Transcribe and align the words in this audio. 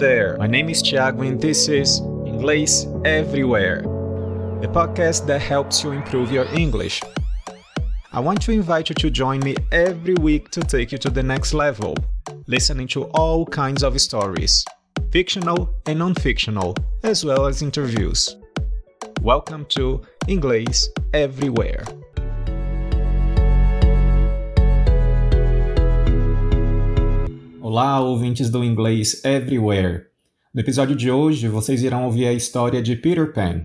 there, 0.00 0.34
my 0.38 0.46
name 0.46 0.70
is 0.70 0.82
Thiago 0.82 1.28
and 1.28 1.38
this 1.38 1.68
is 1.68 2.00
Inglês 2.24 2.86
Everywhere, 3.04 3.82
the 4.62 4.66
podcast 4.66 5.26
that 5.26 5.42
helps 5.42 5.84
you 5.84 5.90
improve 5.90 6.32
your 6.32 6.46
English. 6.54 7.02
I 8.10 8.20
want 8.20 8.40
to 8.44 8.52
invite 8.52 8.88
you 8.88 8.94
to 8.94 9.10
join 9.10 9.40
me 9.40 9.56
every 9.72 10.14
week 10.14 10.48
to 10.52 10.62
take 10.62 10.90
you 10.90 10.96
to 10.96 11.10
the 11.10 11.22
next 11.22 11.52
level, 11.52 11.94
listening 12.46 12.88
to 12.88 13.10
all 13.12 13.44
kinds 13.44 13.82
of 13.82 14.00
stories, 14.00 14.64
fictional 15.12 15.68
and 15.84 15.98
non 15.98 16.14
fictional, 16.14 16.74
as 17.04 17.22
well 17.22 17.44
as 17.44 17.60
interviews. 17.60 18.38
Welcome 19.20 19.66
to 19.76 20.00
Inglês 20.28 20.88
Everywhere. 21.12 21.84
Olá, 27.72 28.00
ouvintes 28.00 28.50
do 28.50 28.64
Inglês 28.64 29.24
Everywhere. 29.24 30.06
No 30.52 30.60
episódio 30.60 30.96
de 30.96 31.08
hoje, 31.08 31.46
vocês 31.46 31.84
irão 31.84 32.04
ouvir 32.04 32.26
a 32.26 32.32
história 32.32 32.82
de 32.82 32.96
Peter 32.96 33.32
Pan. 33.32 33.64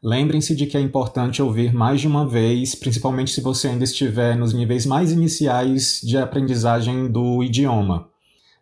Lembrem-se 0.00 0.54
de 0.54 0.66
que 0.66 0.76
é 0.76 0.80
importante 0.80 1.42
ouvir 1.42 1.74
mais 1.74 2.00
de 2.00 2.06
uma 2.06 2.24
vez, 2.24 2.76
principalmente 2.76 3.32
se 3.32 3.40
você 3.40 3.66
ainda 3.66 3.82
estiver 3.82 4.36
nos 4.36 4.54
níveis 4.54 4.86
mais 4.86 5.10
iniciais 5.10 6.00
de 6.00 6.16
aprendizagem 6.16 7.10
do 7.10 7.42
idioma. 7.42 8.08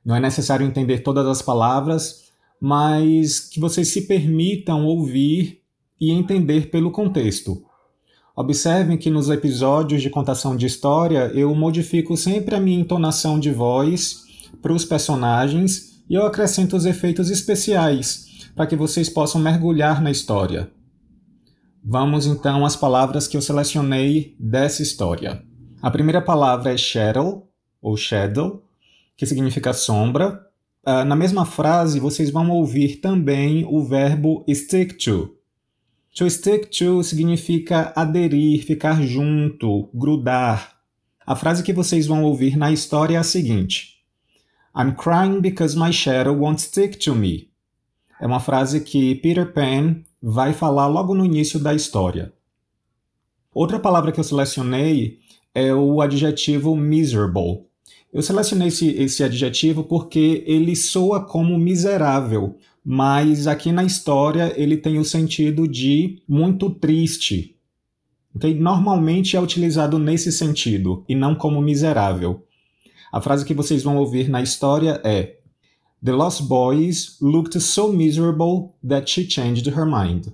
Não 0.02 0.16
é 0.16 0.20
necessário 0.20 0.64
entender 0.64 1.00
todas 1.00 1.26
as 1.26 1.42
palavras, 1.42 2.32
mas 2.58 3.40
que 3.40 3.60
vocês 3.60 3.88
se 3.88 4.06
permitam 4.06 4.86
ouvir 4.86 5.60
e 6.00 6.10
entender 6.10 6.70
pelo 6.70 6.90
contexto. 6.90 7.62
Observem 8.34 8.96
que 8.96 9.10
nos 9.10 9.28
episódios 9.28 10.00
de 10.00 10.08
contação 10.08 10.56
de 10.56 10.64
história 10.64 11.30
eu 11.34 11.54
modifico 11.54 12.16
sempre 12.16 12.54
a 12.54 12.60
minha 12.60 12.80
entonação 12.80 13.38
de 13.38 13.50
voz 13.50 14.31
para 14.60 14.72
os 14.72 14.84
personagens 14.84 16.02
e 16.08 16.14
eu 16.14 16.26
acrescento 16.26 16.76
os 16.76 16.84
efeitos 16.84 17.30
especiais 17.30 18.50
para 18.54 18.66
que 18.66 18.76
vocês 18.76 19.08
possam 19.08 19.40
mergulhar 19.40 20.02
na 20.02 20.10
história. 20.10 20.70
Vamos 21.84 22.26
então 22.26 22.64
às 22.64 22.76
palavras 22.76 23.26
que 23.26 23.36
eu 23.36 23.42
selecionei 23.42 24.36
dessa 24.38 24.82
história. 24.82 25.42
A 25.80 25.90
primeira 25.90 26.20
palavra 26.20 26.72
é 26.72 26.76
shadow, 26.76 27.50
ou 27.80 27.96
shadow, 27.96 28.62
que 29.16 29.26
significa 29.26 29.72
sombra. 29.72 30.40
Uh, 30.86 31.04
na 31.04 31.16
mesma 31.16 31.44
frase, 31.44 31.98
vocês 31.98 32.30
vão 32.30 32.50
ouvir 32.50 32.96
também 32.96 33.66
o 33.68 33.82
verbo 33.84 34.44
stick 34.48 34.96
to. 34.96 35.36
To 36.14 36.28
stick 36.30 36.68
to 36.70 37.02
significa 37.02 37.92
aderir, 37.96 38.64
ficar 38.64 39.02
junto, 39.02 39.88
grudar. 39.94 40.72
A 41.26 41.34
frase 41.34 41.62
que 41.62 41.72
vocês 41.72 42.06
vão 42.06 42.22
ouvir 42.22 42.56
na 42.56 42.70
história 42.70 43.16
é 43.16 43.18
a 43.18 43.24
seguinte: 43.24 43.91
I'm 44.74 44.94
crying 44.94 45.40
because 45.40 45.76
my 45.76 45.92
shadow 45.92 46.32
won't 46.32 46.60
stick 46.60 46.98
to 47.04 47.14
me. 47.14 47.50
É 48.20 48.26
uma 48.26 48.40
frase 48.40 48.80
que 48.80 49.16
Peter 49.16 49.52
Pan 49.52 49.96
vai 50.22 50.52
falar 50.52 50.86
logo 50.86 51.14
no 51.14 51.24
início 51.24 51.58
da 51.58 51.74
história. 51.74 52.32
Outra 53.54 53.78
palavra 53.78 54.12
que 54.12 54.20
eu 54.20 54.24
selecionei 54.24 55.18
é 55.54 55.74
o 55.74 56.00
adjetivo 56.00 56.74
miserable. 56.74 57.66
Eu 58.12 58.22
selecionei 58.22 58.68
esse, 58.68 58.88
esse 58.90 59.24
adjetivo 59.24 59.84
porque 59.84 60.44
ele 60.46 60.76
soa 60.76 61.24
como 61.24 61.58
miserável, 61.58 62.56
mas 62.84 63.46
aqui 63.46 63.72
na 63.72 63.84
história 63.84 64.52
ele 64.56 64.76
tem 64.76 64.98
o 64.98 65.04
sentido 65.04 65.68
de 65.68 66.22
muito 66.26 66.70
triste. 66.70 67.56
Okay? 68.34 68.54
Normalmente 68.54 69.36
é 69.36 69.40
utilizado 69.40 69.98
nesse 69.98 70.32
sentido 70.32 71.04
e 71.08 71.14
não 71.14 71.34
como 71.34 71.60
miserável. 71.60 72.46
A 73.12 73.20
frase 73.20 73.44
que 73.44 73.52
vocês 73.52 73.82
vão 73.82 73.98
ouvir 73.98 74.30
na 74.30 74.40
história 74.40 74.98
é: 75.04 75.36
The 76.02 76.12
Lost 76.12 76.42
Boys 76.44 77.18
looked 77.20 77.60
so 77.60 77.92
miserable 77.92 78.70
that 78.88 79.10
she 79.10 79.28
changed 79.28 79.68
her 79.68 79.84
mind. 79.84 80.28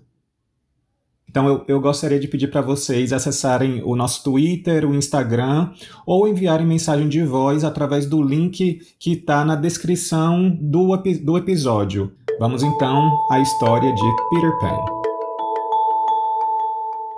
Então 1.29 1.47
eu, 1.47 1.64
eu 1.69 1.80
gostaria 1.80 2.19
de 2.19 2.29
pedir 2.29 2.48
para 2.48 2.63
vocês 2.63 3.13
acessarem 3.13 3.83
o 3.85 3.95
nosso 3.95 4.23
Twitter, 4.23 4.89
o 4.89 4.95
Instagram 4.95 5.73
ou 6.07 6.27
enviarem 6.27 6.67
mensagem 6.67 7.08
de 7.08 7.23
voz 7.23 7.64
através 7.64 8.07
do 8.07 8.23
link 8.23 8.81
que 8.98 9.13
está 9.13 9.45
na 9.45 9.55
descrição 9.57 10.48
do, 10.48 10.97
do 10.97 11.36
episódio. 11.36 12.13
Vamos 12.39 12.63
então 12.63 13.11
à 13.31 13.41
história 13.41 13.92
de 13.92 14.17
Peter 14.31 14.58
Pan. 14.58 14.79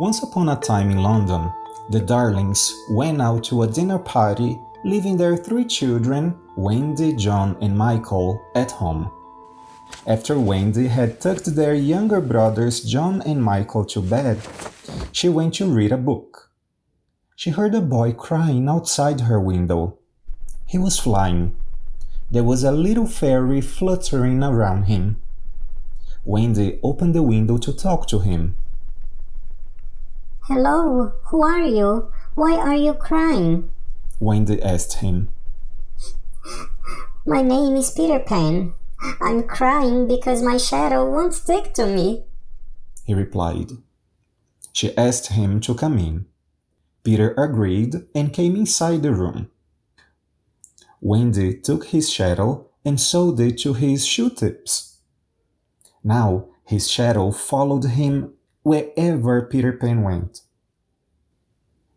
Once 0.00 0.24
upon 0.24 0.48
a 0.48 0.56
time 0.56 0.94
in 0.94 1.02
London, 1.02 1.52
the 1.92 2.00
Darlings 2.00 2.72
went 2.96 3.20
out 3.20 3.46
to 3.48 3.62
a 3.62 3.66
dinner 3.66 3.98
party 3.98 4.58
leaving 4.84 5.16
their 5.16 5.36
three 5.36 5.64
children, 5.64 6.38
Wendy, 6.56 7.14
John, 7.14 7.56
and 7.60 7.76
Michael, 7.76 8.40
at 8.54 8.70
home. 8.70 9.10
After 10.06 10.38
Wendy 10.38 10.88
had 10.88 11.20
tucked 11.20 11.54
their 11.54 11.74
younger 11.74 12.20
brothers, 12.20 12.80
John 12.80 13.22
and 13.22 13.42
Michael, 13.42 13.84
to 13.86 14.00
bed, 14.00 14.40
she 15.12 15.28
went 15.28 15.54
to 15.54 15.66
read 15.66 15.92
a 15.92 15.98
book. 15.98 16.50
She 17.36 17.50
heard 17.50 17.74
a 17.74 17.80
boy 17.80 18.12
crying 18.12 18.68
outside 18.68 19.22
her 19.22 19.40
window. 19.40 19.98
He 20.66 20.78
was 20.78 20.98
flying. 20.98 21.56
There 22.30 22.44
was 22.44 22.62
a 22.62 22.72
little 22.72 23.06
fairy 23.06 23.60
fluttering 23.60 24.42
around 24.42 24.84
him. 24.84 25.20
Wendy 26.24 26.78
opened 26.82 27.14
the 27.14 27.22
window 27.22 27.58
to 27.58 27.72
talk 27.72 28.06
to 28.08 28.20
him. 28.20 28.56
Hello, 30.42 31.12
who 31.30 31.42
are 31.42 31.62
you? 31.62 32.12
Why 32.34 32.56
are 32.56 32.76
you 32.76 32.94
crying? 32.94 33.70
Wendy 34.20 34.62
asked 34.62 34.98
him. 34.98 35.30
My 37.24 37.40
name 37.40 37.74
is 37.76 37.90
Peter 37.90 38.18
Pan. 38.18 38.74
I'm 39.22 39.44
crying 39.44 40.06
because 40.06 40.42
my 40.42 40.58
shadow 40.58 41.10
won't 41.10 41.32
stick 41.32 41.72
to 41.74 41.86
me. 41.86 42.24
He 43.04 43.14
replied. 43.14 43.70
She 44.74 44.96
asked 44.96 45.28
him 45.28 45.58
to 45.60 45.74
come 45.74 45.98
in. 45.98 46.26
Peter 47.02 47.32
agreed 47.32 47.94
and 48.14 48.32
came 48.32 48.56
inside 48.56 49.02
the 49.02 49.12
room. 49.12 49.50
Wendy 51.00 51.58
took 51.58 51.86
his 51.86 52.10
shadow 52.10 52.68
and 52.84 53.00
sewed 53.00 53.40
it 53.40 53.56
to 53.60 53.72
his 53.72 54.04
shoe 54.06 54.28
tips. 54.28 54.98
Now 56.04 56.48
his 56.64 56.90
shadow 56.90 57.30
followed 57.30 57.84
him 57.84 58.34
wherever 58.62 59.42
Peter 59.42 59.72
Pan 59.72 60.02
went. 60.02 60.42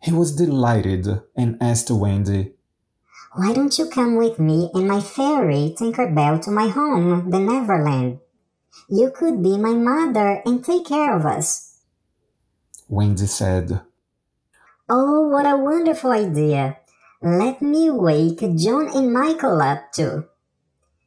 He 0.04 0.12
was 0.12 0.36
delighted 0.36 1.08
and 1.34 1.56
asked 1.62 1.90
Wendy, 1.90 2.52
Why 3.32 3.54
don't 3.54 3.78
you 3.78 3.88
come 3.88 4.16
with 4.16 4.38
me 4.38 4.68
and 4.74 4.86
my 4.86 5.00
fairy 5.00 5.74
Tinkerbell 5.78 6.44
to 6.44 6.50
my 6.50 6.68
home, 6.68 7.30
the 7.30 7.40
Neverland? 7.40 8.18
You 8.90 9.10
could 9.10 9.42
be 9.42 9.56
my 9.56 9.72
mother 9.72 10.42
and 10.44 10.62
take 10.62 10.84
care 10.88 11.16
of 11.16 11.24
us. 11.24 11.80
Wendy 12.86 13.24
said, 13.24 13.80
Oh, 14.90 15.28
what 15.28 15.46
a 15.46 15.56
wonderful 15.56 16.12
idea! 16.12 16.76
Let 17.22 17.62
me 17.62 17.88
wake 17.88 18.40
John 18.58 18.94
and 18.94 19.10
Michael 19.10 19.62
up 19.62 19.90
too. 19.90 20.26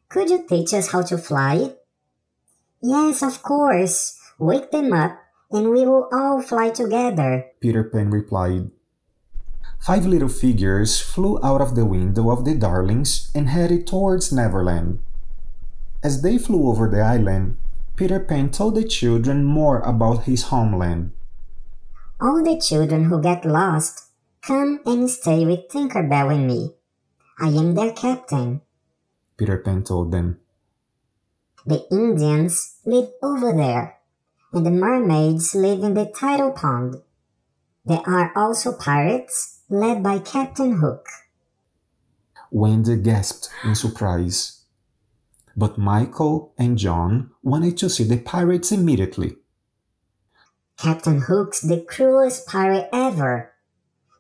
Could 0.09 0.31
you 0.31 0.47
teach 0.49 0.73
us 0.73 0.89
how 0.91 1.03
to 1.03 1.19
fly? 1.19 1.75
Yes, 2.81 3.21
of 3.21 3.43
course. 3.43 4.19
Wake 4.39 4.71
them 4.71 4.91
up 4.91 5.19
and 5.51 5.69
we 5.69 5.85
will 5.85 6.09
all 6.11 6.41
fly 6.41 6.71
together. 6.71 7.45
Peter 7.61 7.83
Pan 7.83 8.09
replied. 8.09 8.71
Five 9.79 10.05
little 10.05 10.29
figures 10.29 10.99
flew 10.99 11.39
out 11.43 11.61
of 11.61 11.75
the 11.75 11.85
window 11.85 12.29
of 12.31 12.43
the 12.45 12.55
Darlings 12.55 13.31
and 13.33 13.49
headed 13.49 13.87
towards 13.87 14.31
Neverland. 14.33 14.99
As 16.03 16.21
they 16.21 16.37
flew 16.37 16.67
over 16.67 16.89
the 16.89 17.01
island, 17.01 17.57
Peter 17.95 18.19
Pan 18.19 18.49
told 18.49 18.75
the 18.75 18.83
children 18.83 19.43
more 19.43 19.79
about 19.79 20.23
his 20.25 20.43
homeland. 20.53 21.11
All 22.19 22.43
the 22.43 22.59
children 22.59 23.05
who 23.05 23.21
get 23.21 23.45
lost, 23.45 24.09
come 24.41 24.79
and 24.85 25.09
stay 25.09 25.45
with 25.45 25.69
Tinkerbell 25.69 26.33
and 26.33 26.47
me. 26.47 26.73
I 27.39 27.47
am 27.47 27.75
their 27.75 27.93
captain. 27.93 28.61
Peter 29.37 29.57
Pan 29.57 29.83
told 29.83 30.11
them. 30.11 30.39
The 31.65 31.85
Indians 31.91 32.77
live 32.85 33.09
over 33.21 33.53
there, 33.53 33.97
and 34.53 34.65
the 34.65 34.71
mermaids 34.71 35.53
live 35.53 35.83
in 35.83 35.93
the 35.93 36.05
tidal 36.05 36.51
pond. 36.51 37.01
There 37.87 38.03
are 38.05 38.33
also 38.35 38.73
pirates 38.73 39.61
led 39.69 40.03
by 40.03 40.19
Captain 40.19 40.79
Hook. 40.79 41.07
Wendy 42.51 42.97
gasped 42.97 43.49
in 43.63 43.75
surprise. 43.75 44.65
But 45.55 45.77
Michael 45.77 46.53
and 46.57 46.77
John 46.77 47.31
wanted 47.43 47.77
to 47.77 47.89
see 47.89 48.03
the 48.03 48.17
pirates 48.17 48.73
immediately. 48.73 49.37
Captain 50.77 51.21
Hook's 51.21 51.61
the 51.61 51.79
cruelest 51.79 52.45
pirate 52.45 52.89
ever. 52.91 53.53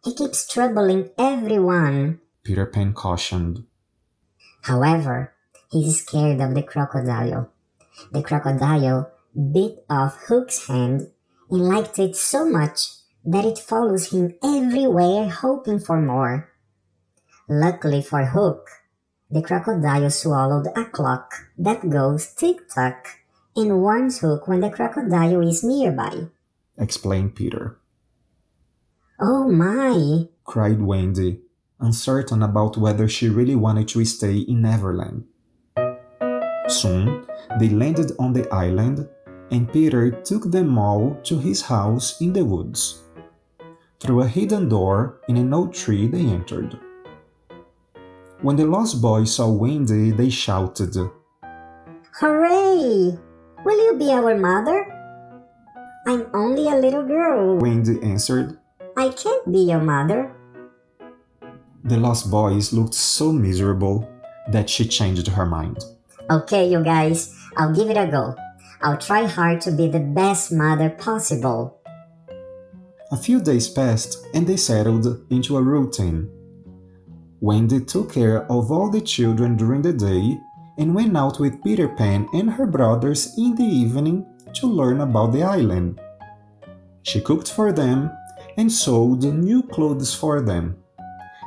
He 0.05 0.13
keeps 0.13 0.47
troubling 0.47 1.09
everyone, 1.17 2.21
Peter 2.43 2.65
Pan 2.65 2.93
cautioned. 2.93 3.65
However, 4.61 5.33
he's 5.69 6.05
scared 6.05 6.39
of 6.39 6.55
the 6.55 6.63
crocodile. 6.63 7.51
The 8.13 8.23
crocodile 8.23 9.11
bit 9.35 9.83
off 9.89 10.17
Hook's 10.29 10.67
hand 10.67 11.11
and 11.51 11.67
liked 11.67 11.99
it 11.99 12.15
so 12.15 12.49
much 12.49 12.91
that 13.27 13.43
it 13.43 13.59
follows 13.59 14.11
him 14.11 14.33
everywhere 14.41 15.27
hoping 15.27 15.79
for 15.79 16.01
more. 16.01 16.49
Luckily 17.49 18.01
for 18.01 18.23
Hook, 18.25 18.69
The 19.29 19.43
crocodile 19.43 20.09
swallowed 20.09 20.71
a 20.71 20.85
clock 20.87 21.51
that 21.59 21.89
goes 21.89 22.31
tick 22.31 22.71
tock 22.71 23.19
and 23.57 23.83
warns 23.83 24.23
Hook 24.23 24.47
when 24.47 24.61
the 24.61 24.71
crocodile 24.71 25.43
is 25.43 25.67
nearby, 25.67 26.31
explained 26.79 27.35
Peter. 27.35 27.75
Oh 29.19 29.51
my! 29.51 30.31
cried 30.45 30.79
Wendy, 30.79 31.41
uncertain 31.81 32.41
about 32.41 32.77
whether 32.77 33.09
she 33.09 33.27
really 33.27 33.55
wanted 33.55 33.89
to 33.89 34.05
stay 34.05 34.47
in 34.47 34.61
Neverland. 34.61 35.27
Soon, 36.71 37.27
they 37.59 37.67
landed 37.67 38.15
on 38.19 38.31
the 38.31 38.47
island, 38.55 39.09
and 39.51 39.67
Peter 39.67 40.11
took 40.23 40.51
them 40.51 40.77
all 40.77 41.19
to 41.27 41.39
his 41.39 41.67
house 41.67 42.21
in 42.21 42.31
the 42.31 42.45
woods. 42.45 43.03
Through 43.99 44.21
a 44.21 44.27
hidden 44.27 44.69
door 44.69 45.21
in 45.27 45.37
an 45.37 45.53
old 45.53 45.73
tree, 45.73 46.07
they 46.07 46.21
entered. 46.21 46.77
When 48.41 48.55
the 48.55 48.65
lost 48.65 49.01
boys 49.01 49.33
saw 49.33 49.49
Wendy, 49.49 50.11
they 50.11 50.29
shouted, 50.29 50.95
Hooray! 52.19 53.17
Will 53.65 53.85
you 53.85 53.97
be 53.97 54.11
our 54.11 54.37
mother? 54.37 54.85
I'm 56.05 56.27
only 56.33 56.67
a 56.67 56.75
little 56.75 57.03
girl. 57.03 57.57
Wendy 57.57 58.01
answered. 58.03 58.57
I 58.95 59.09
can't 59.09 59.51
be 59.51 59.59
your 59.59 59.81
mother. 59.81 60.31
The 61.83 61.97
lost 61.97 62.29
boys 62.29 62.73
looked 62.73 62.93
so 62.93 63.31
miserable 63.31 64.07
that 64.49 64.69
she 64.69 64.87
changed 64.87 65.27
her 65.27 65.45
mind. 65.45 65.83
Okay, 66.29 66.69
you 66.69 66.83
guys, 66.83 67.35
I'll 67.57 67.73
give 67.73 67.89
it 67.89 67.97
a 67.97 68.07
go. 68.07 68.35
I'll 68.81 68.97
try 68.97 69.25
hard 69.25 69.61
to 69.61 69.71
be 69.71 69.87
the 69.87 69.99
best 69.99 70.51
mother 70.51 70.89
possible. 70.89 71.76
A 73.09 73.15
few 73.15 73.39
days 73.39 73.69
passed 73.69 74.27
and 74.33 74.45
they 74.45 74.57
settled 74.57 75.25
into 75.31 75.55
a 75.55 75.61
routine. 75.61 76.29
Wendy 77.39 77.79
took 77.79 78.11
care 78.11 78.43
of 78.51 78.69
all 78.69 78.89
the 78.89 78.99
children 78.99 79.55
during 79.55 79.81
the 79.81 79.93
day 79.93 80.37
and 80.77 80.93
went 80.93 81.15
out 81.15 81.39
with 81.39 81.63
Peter 81.63 81.87
Pan 81.87 82.27
and 82.33 82.49
her 82.49 82.67
brothers 82.67 83.33
in 83.37 83.55
the 83.55 83.63
evening 83.63 84.25
to 84.55 84.67
learn 84.67 84.99
about 84.99 85.31
the 85.31 85.41
island. 85.41 86.01
She 87.03 87.21
cooked 87.21 87.49
for 87.49 87.71
them 87.71 88.11
and 88.57 88.69
sewed 88.69 89.23
new 89.23 89.63
clothes 89.63 90.13
for 90.13 90.41
them. 90.41 90.75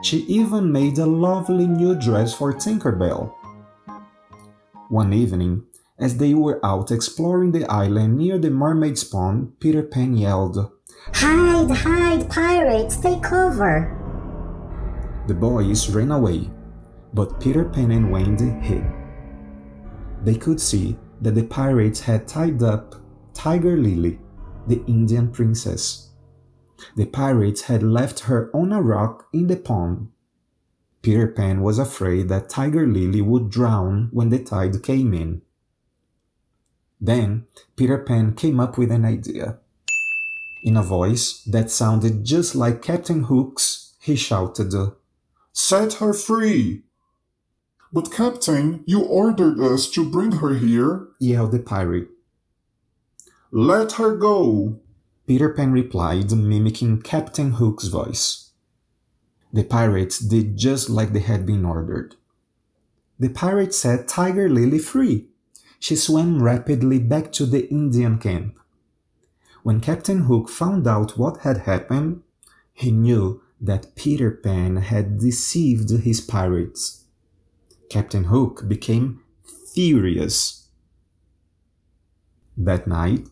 She 0.02 0.20
even 0.28 0.72
made 0.72 0.96
a 0.96 1.04
lovely 1.04 1.66
new 1.66 1.94
dress 1.94 2.32
for 2.32 2.54
Tinkerbell. 2.54 3.34
One 4.88 5.12
evening, 5.12 5.64
as 5.98 6.16
they 6.16 6.32
were 6.32 6.64
out 6.64 6.90
exploring 6.90 7.52
the 7.52 7.66
island 7.66 8.16
near 8.16 8.38
the 8.38 8.50
mermaid's 8.50 9.04
pond, 9.04 9.60
Peter 9.60 9.82
Pan 9.82 10.16
yelled, 10.16 10.70
Hide, 11.12 11.70
hide, 11.70 12.28
pirates, 12.30 12.96
take 12.96 13.22
cover! 13.22 13.96
The 15.26 15.34
boys 15.34 15.88
ran 15.90 16.10
away, 16.10 16.50
but 17.14 17.40
Peter 17.40 17.64
Pan 17.64 17.90
and 17.90 18.10
Wendy 18.10 18.50
hid. 18.66 18.84
They 20.24 20.34
could 20.34 20.60
see 20.60 20.98
that 21.20 21.34
the 21.34 21.44
pirates 21.44 22.00
had 22.00 22.28
tied 22.28 22.62
up 22.62 22.94
Tiger 23.34 23.76
Lily, 23.76 24.18
the 24.66 24.82
Indian 24.86 25.30
princess. 25.30 26.10
The 26.96 27.06
pirates 27.06 27.62
had 27.62 27.82
left 27.82 28.20
her 28.20 28.50
on 28.54 28.72
a 28.72 28.82
rock 28.82 29.28
in 29.32 29.46
the 29.46 29.56
pond. 29.56 30.08
Peter 31.02 31.28
Pan 31.28 31.62
was 31.62 31.78
afraid 31.78 32.28
that 32.28 32.50
Tiger 32.50 32.86
Lily 32.86 33.22
would 33.22 33.50
drown 33.50 34.08
when 34.12 34.28
the 34.28 34.38
tide 34.38 34.82
came 34.82 35.14
in. 35.14 35.42
Then 37.00 37.46
Peter 37.76 37.98
Pan 37.98 38.34
came 38.34 38.60
up 38.60 38.76
with 38.76 38.90
an 38.90 39.06
idea. 39.06 39.58
In 40.62 40.76
a 40.76 40.82
voice 40.82 41.42
that 41.44 41.70
sounded 41.70 42.24
just 42.24 42.54
like 42.54 42.82
Captain 42.82 43.24
Hook's, 43.24 43.94
he 44.00 44.14
shouted, 44.14 44.74
Set 45.52 45.94
her 45.94 46.12
free! 46.12 46.82
But, 47.92 48.12
Captain, 48.12 48.84
you 48.86 49.02
ordered 49.02 49.58
us 49.58 49.90
to 49.90 50.08
bring 50.08 50.32
her 50.32 50.54
here, 50.54 51.08
yelled 51.18 51.52
the 51.52 51.58
pirate. 51.58 52.08
Let 53.50 53.92
her 53.92 54.16
go! 54.16 54.78
Peter 55.26 55.48
Pan 55.48 55.72
replied, 55.72 56.30
mimicking 56.30 57.02
Captain 57.02 57.52
Hook's 57.52 57.86
voice. 57.86 58.50
The 59.52 59.64
pirates 59.64 60.20
did 60.20 60.56
just 60.56 60.88
like 60.88 61.12
they 61.12 61.20
had 61.20 61.46
been 61.46 61.64
ordered. 61.64 62.14
The 63.18 63.30
pirate 63.30 63.74
set 63.74 64.06
Tiger 64.06 64.48
Lily 64.48 64.78
free. 64.78 65.26
She 65.80 65.96
swam 65.96 66.42
rapidly 66.42 66.98
back 66.98 67.32
to 67.32 67.46
the 67.46 67.68
Indian 67.70 68.18
camp. 68.18 68.59
When 69.62 69.80
Captain 69.80 70.22
Hook 70.22 70.48
found 70.48 70.86
out 70.86 71.18
what 71.18 71.40
had 71.40 71.58
happened, 71.58 72.22
he 72.72 72.90
knew 72.90 73.42
that 73.60 73.94
Peter 73.94 74.30
Pan 74.30 74.76
had 74.76 75.18
deceived 75.18 75.90
his 75.90 76.20
pirates. 76.20 77.04
Captain 77.90 78.24
Hook 78.24 78.66
became 78.66 79.20
furious. 79.74 80.68
That 82.56 82.86
night, 82.86 83.28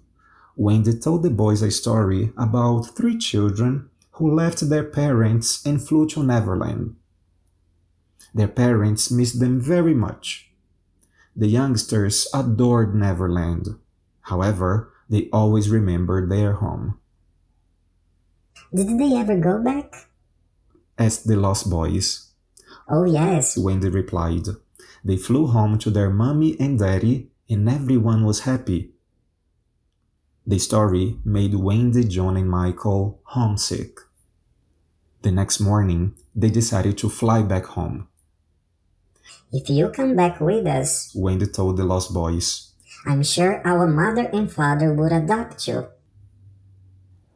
Wendy 0.55 0.99
told 0.99 1.23
the 1.23 1.31
boys 1.31 1.63
a 1.63 1.71
story 1.71 2.33
about 2.37 2.97
three 2.97 3.17
children 3.17 3.89
who 4.13 4.35
left 4.35 4.69
their 4.69 4.85
parents 4.85 5.65
and 5.65 5.81
flew 5.81 6.07
to 6.09 6.23
Neverland. 6.23 6.97
Their 8.35 8.49
parents 8.49 9.11
missed 9.11 9.41
them 9.41 9.61
very 9.61 9.95
much. 9.95 10.51
The 11.35 11.47
youngsters 11.47 12.27
adored 12.35 12.95
Neverland. 12.95 13.79
However, 14.23 14.93
they 15.09 15.29
always 15.33 15.71
remembered 15.71 16.31
their 16.31 16.55
home. 16.55 16.99
Did 18.75 18.99
they 18.99 19.17
ever 19.17 19.37
go 19.39 19.63
back? 19.63 20.09
asked 20.99 21.27
the 21.27 21.37
lost 21.37 21.71
boys. 21.71 22.33
Oh, 22.89 23.05
yes, 23.05 23.57
Wendy 23.57 23.89
replied. 23.89 24.47
They 25.05 25.17
flew 25.17 25.47
home 25.47 25.79
to 25.79 25.91
their 25.91 26.11
mommy 26.11 26.59
and 26.59 26.79
daddy, 26.79 27.31
and 27.49 27.69
everyone 27.69 28.25
was 28.25 28.41
happy. 28.41 28.93
The 30.47 30.59
story 30.59 31.19
made 31.25 31.55
Wendy, 31.55 32.05
John, 32.05 32.37
and 32.37 32.51
Michael 32.51 33.21
homesick. 33.25 34.01
The 35.23 35.31
next 35.31 35.61
morning, 35.61 36.15
they 36.35 36.51
decided 36.51 36.97
to 36.99 37.09
fly 37.09 37.43
back 37.43 37.67
home. 37.67 38.09
If 39.53 39.69
you 39.71 39.89
come 39.91 40.17
back 40.17 40.41
with 40.41 40.67
us, 40.67 41.13
Wendy 41.15 41.47
told 41.47 41.77
the 41.77 41.85
lost 41.85 42.13
boys. 42.13 42.68
I'm 43.09 43.23
sure 43.23 43.67
our 43.67 43.87
mother 43.87 44.29
and 44.35 44.53
father 44.53 44.93
would 44.93 45.13
adopt 45.13 45.67
you. 45.67 45.89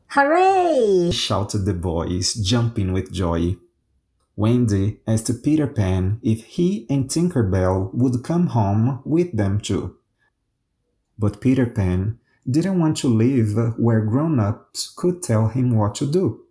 Hooray! 0.09 1.11
shouted 1.11 1.65
the 1.65 1.73
boys, 1.73 2.35
jumping 2.35 2.93
with 2.93 3.11
joy. 3.11 3.57
Wendy 4.37 4.99
asked 5.07 5.43
Peter 5.43 5.67
Pan 5.67 6.21
if 6.23 6.45
he 6.45 6.87
and 6.91 7.11
Tinker 7.11 7.43
Bell 7.43 7.91
would 7.95 8.23
come 8.23 8.49
home 8.49 9.01
with 9.07 9.35
them 9.35 9.59
too. 9.59 9.97
But 11.19 11.41
Peter 11.41 11.65
Pan 11.65 12.19
didn't 12.47 12.79
want 12.79 12.99
to 12.99 13.09
live 13.09 13.79
where 13.79 14.03
grown 14.03 14.39
ups 14.39 14.93
could 14.95 15.23
tell 15.23 15.49
him 15.49 15.75
what 15.75 15.95
to 15.95 16.07
do. 16.07 16.43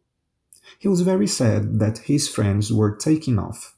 He 0.79 0.88
was 0.88 1.01
very 1.01 1.27
sad 1.27 1.77
that 1.77 2.10
his 2.10 2.27
friends 2.27 2.74
were 2.74 2.96
taking 2.96 3.38
off. 3.38 3.75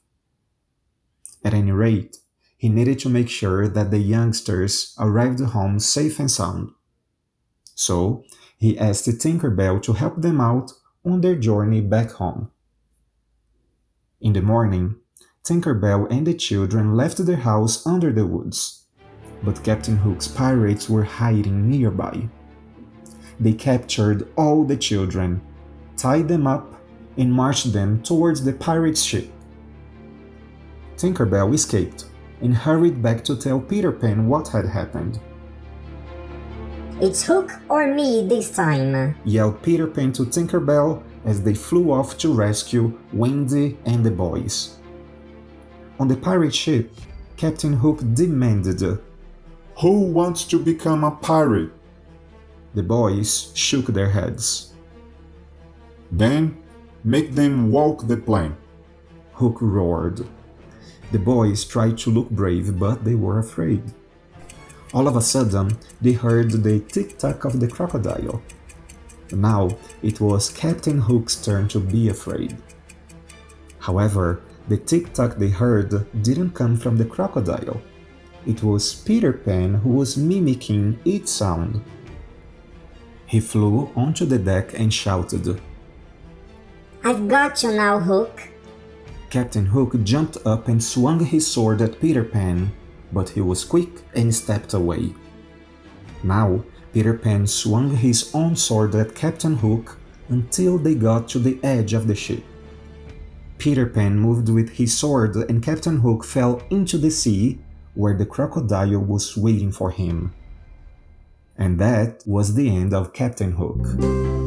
At 1.44 1.52
any 1.52 1.72
rate, 1.72 2.16
he 2.64 2.70
needed 2.70 2.98
to 3.00 3.10
make 3.10 3.28
sure 3.28 3.68
that 3.68 3.90
the 3.90 3.98
youngsters 3.98 4.96
arrived 4.98 5.38
home 5.38 5.78
safe 5.78 6.18
and 6.18 6.30
sound. 6.30 6.70
So, 7.74 8.24
he 8.56 8.78
asked 8.78 9.20
Tinker 9.20 9.50
Bell 9.50 9.80
to 9.80 9.92
help 9.92 10.22
them 10.22 10.40
out 10.40 10.72
on 11.04 11.20
their 11.20 11.36
journey 11.36 11.82
back 11.82 12.12
home. 12.12 12.50
In 14.18 14.32
the 14.32 14.40
morning, 14.40 14.96
Tinker 15.42 15.74
Bell 15.74 16.06
and 16.06 16.26
the 16.26 16.32
children 16.32 16.96
left 16.96 17.18
their 17.18 17.44
house 17.44 17.86
under 17.86 18.10
the 18.10 18.26
woods 18.26 18.86
but 19.42 19.62
Captain 19.62 19.98
Hook's 19.98 20.26
pirates 20.26 20.88
were 20.88 21.04
hiding 21.04 21.68
nearby. 21.68 22.30
They 23.38 23.52
captured 23.52 24.26
all 24.38 24.64
the 24.64 24.78
children, 24.78 25.42
tied 25.98 26.28
them 26.28 26.46
up, 26.46 26.80
and 27.18 27.30
marched 27.30 27.74
them 27.74 28.02
towards 28.02 28.42
the 28.42 28.54
pirate 28.54 28.96
ship. 28.96 29.30
Tinkerbell 30.96 31.52
escaped 31.52 32.06
and 32.40 32.54
hurried 32.54 33.02
back 33.02 33.24
to 33.24 33.36
tell 33.36 33.60
Peter 33.60 33.92
Pan 33.92 34.28
what 34.28 34.48
had 34.48 34.66
happened. 34.66 35.20
It's 37.00 37.24
Hook 37.24 37.52
or 37.68 37.92
me 37.92 38.26
this 38.26 38.50
time, 38.50 39.16
yelled 39.24 39.62
Peter 39.62 39.86
Pan 39.86 40.12
to 40.12 40.24
Tinkerbell 40.24 41.02
as 41.24 41.42
they 41.42 41.54
flew 41.54 41.90
off 41.90 42.16
to 42.18 42.32
rescue 42.32 42.98
Wendy 43.12 43.78
and 43.84 44.04
the 44.04 44.10
boys. 44.10 44.78
On 45.98 46.08
the 46.08 46.16
pirate 46.16 46.54
ship, 46.54 46.92
Captain 47.36 47.72
Hook 47.72 48.00
demanded 48.14 49.00
who 49.80 50.02
wants 50.02 50.44
to 50.44 50.58
become 50.58 51.02
a 51.02 51.10
pirate? 51.10 51.72
The 52.74 52.82
boys 52.82 53.50
shook 53.54 53.86
their 53.86 54.10
heads. 54.10 54.72
Then 56.12 56.62
make 57.02 57.34
them 57.34 57.72
walk 57.72 58.06
the 58.06 58.16
plank. 58.16 58.54
Hook 59.32 59.58
roared. 59.60 60.26
The 61.14 61.20
boys 61.20 61.64
tried 61.64 61.96
to 61.98 62.10
look 62.10 62.28
brave, 62.30 62.76
but 62.76 63.04
they 63.04 63.14
were 63.14 63.38
afraid. 63.38 63.84
All 64.92 65.06
of 65.06 65.14
a 65.14 65.22
sudden, 65.22 65.78
they 66.00 66.10
heard 66.10 66.50
the 66.50 66.80
tick 66.80 67.18
tock 67.18 67.44
of 67.44 67.60
the 67.60 67.68
crocodile. 67.68 68.42
Now 69.30 69.78
it 70.02 70.20
was 70.20 70.50
Captain 70.50 70.98
Hook's 70.98 71.36
turn 71.36 71.68
to 71.68 71.78
be 71.78 72.08
afraid. 72.08 72.56
However, 73.78 74.40
The 74.66 74.76
tick 74.76 75.12
tock 75.12 75.36
they 75.36 75.50
heard 75.50 75.90
didn't 76.20 76.50
come 76.50 76.76
from 76.76 76.96
the 76.96 77.04
crocodile. 77.04 77.80
It 78.44 78.64
was 78.64 78.94
Peter 79.06 79.32
Pan 79.32 79.74
who 79.74 79.90
was 79.90 80.16
mimicking 80.16 80.98
its 81.04 81.30
sound. 81.30 81.80
He 83.26 83.38
flew 83.38 83.92
onto 83.94 84.24
the 84.26 84.40
deck 84.40 84.76
and 84.76 84.92
shouted, 84.92 85.60
I've 87.04 87.28
got 87.28 87.62
you 87.62 87.70
now, 87.70 88.00
Hook. 88.00 88.53
Captain 89.34 89.66
Hook 89.66 90.00
jumped 90.04 90.38
up 90.46 90.68
and 90.68 90.80
swung 90.80 91.18
his 91.18 91.44
sword 91.44 91.82
at 91.82 92.00
Peter 92.00 92.22
Pan, 92.22 92.70
but 93.12 93.30
he 93.30 93.40
was 93.40 93.64
quick 93.64 93.88
and 94.14 94.32
stepped 94.32 94.74
away. 94.74 95.12
Now, 96.22 96.62
Peter 96.92 97.14
Pan 97.14 97.48
swung 97.48 97.96
his 97.96 98.32
own 98.32 98.54
sword 98.54 98.94
at 98.94 99.16
Captain 99.16 99.56
Hook 99.56 99.98
until 100.28 100.78
they 100.78 100.94
got 100.94 101.28
to 101.30 101.40
the 101.40 101.58
edge 101.64 101.94
of 101.94 102.06
the 102.06 102.14
ship. 102.14 102.44
Peter 103.58 103.86
Pan 103.86 104.20
moved 104.20 104.48
with 104.50 104.70
his 104.70 104.96
sword 104.96 105.34
and 105.34 105.64
Captain 105.64 105.98
Hook 105.98 106.22
fell 106.22 106.62
into 106.70 106.96
the 106.96 107.10
sea 107.10 107.58
where 107.94 108.16
the 108.16 108.26
crocodile 108.26 109.00
was 109.00 109.36
waiting 109.36 109.72
for 109.72 109.90
him. 109.90 110.32
And 111.58 111.80
that 111.80 112.22
was 112.24 112.54
the 112.54 112.68
end 112.68 112.94
of 112.94 113.12
Captain 113.12 113.50
Hook. 113.50 114.43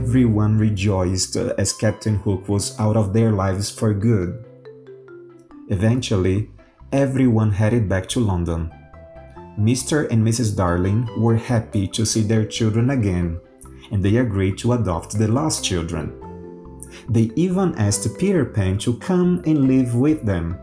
Everyone 0.00 0.56
rejoiced 0.56 1.36
as 1.36 1.74
Captain 1.74 2.16
Hook 2.16 2.48
was 2.48 2.72
out 2.80 2.96
of 2.96 3.12
their 3.12 3.32
lives 3.32 3.70
for 3.70 3.92
good. 3.92 4.32
Eventually, 5.68 6.48
everyone 6.90 7.52
headed 7.52 7.86
back 7.86 8.08
to 8.08 8.20
London. 8.20 8.72
Mr. 9.60 10.10
and 10.10 10.26
Mrs. 10.26 10.56
Darling 10.56 11.06
were 11.20 11.36
happy 11.36 11.86
to 11.88 12.06
see 12.06 12.22
their 12.22 12.46
children 12.46 12.88
again, 12.96 13.38
and 13.92 14.02
they 14.02 14.16
agreed 14.16 14.56
to 14.64 14.72
adopt 14.72 15.18
the 15.18 15.28
lost 15.28 15.62
children. 15.62 16.16
They 17.10 17.30
even 17.36 17.76
asked 17.76 18.08
Peter 18.18 18.46
Pan 18.46 18.78
to 18.78 18.96
come 19.04 19.42
and 19.44 19.68
live 19.68 19.94
with 19.94 20.24
them. 20.24 20.56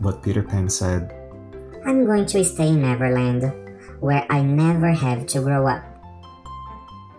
But 0.00 0.24
Peter 0.24 0.42
Pan 0.42 0.68
said, 0.68 1.14
I'm 1.86 2.04
going 2.04 2.26
to 2.26 2.42
stay 2.42 2.70
in 2.70 2.82
Neverland, 2.82 3.46
where 4.00 4.26
I 4.28 4.42
never 4.42 4.90
have 4.90 5.24
to 5.26 5.40
grow 5.40 5.68
up. 5.68 5.95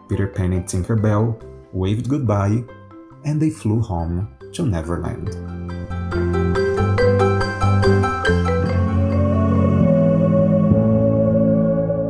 Peter 0.09 0.27
Pan 0.27 0.53
and 0.53 0.67
Tinker 0.67 0.95
Bell 0.95 1.37
waved 1.73 2.09
goodbye 2.09 2.63
and 3.25 3.41
they 3.41 3.49
flew 3.49 3.81
home 3.81 4.33
to 4.53 4.65
Neverland. 4.65 5.33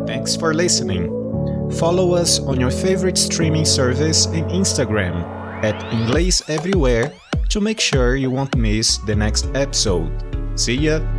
Thanks 0.07 0.35
for 0.35 0.53
listening. 0.53 1.07
Follow 1.71 2.13
us 2.13 2.39
on 2.39 2.59
your 2.59 2.71
favorite 2.71 3.17
streaming 3.17 3.65
service 3.65 4.25
and 4.27 4.49
Instagram 4.51 5.23
at 5.63 5.75
Inglês 5.91 6.43
Everywhere 6.49 7.13
to 7.49 7.61
make 7.61 7.79
sure 7.79 8.15
you 8.15 8.29
won't 8.29 8.55
miss 8.55 8.97
the 8.99 9.15
next 9.15 9.47
episode. 9.55 10.11
See 10.55 10.75
ya! 10.75 11.16